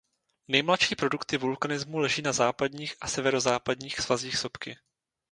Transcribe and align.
Nejmladší 0.47 0.95
produkty 0.95 1.37
vulkanismu 1.37 1.97
leží 1.97 2.21
na 2.21 2.33
západních 2.33 2.95
a 3.01 3.07
severozápadních 3.07 3.99
svazích 3.99 4.37
sopky. 4.37 4.77